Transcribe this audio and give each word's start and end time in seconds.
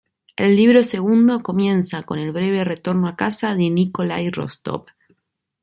El 0.35 0.55
libro 0.55 0.83
segundo 0.83 1.43
comienza 1.43 2.01
con 2.01 2.17
el 2.17 2.31
breve 2.31 2.63
retorno 2.63 3.07
a 3.07 3.15
casa 3.15 3.53
de 3.53 3.69
Nikolái 3.69 4.31
Rostov. 4.31 4.85